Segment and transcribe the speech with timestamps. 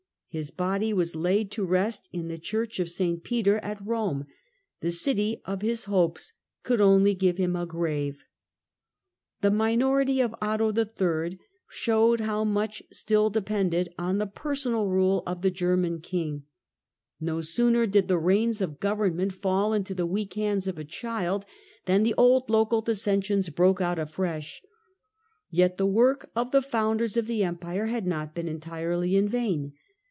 [0.33, 3.81] His body was laid to rest in, the Church of St Peter at I 18
[3.81, 4.27] THE CENTRAL PERIOD OF THE MIDDLE AGE Rome.
[4.79, 10.21] The city of his hopes could only give him a grave, otto in., The minority
[10.21, 11.37] of Otto III.
[11.67, 15.99] showed how much still the Wonder of depended on the personal rule of the German
[15.99, 16.43] king.
[17.19, 20.79] No 983 1002' sooner did the reins of government fall into the weak hands of
[20.79, 21.45] a child
[21.85, 24.61] than the old local dissensions broke out afresh.
[25.49, 29.73] Yet the work of the founders of the Empire had not been entirely in vain.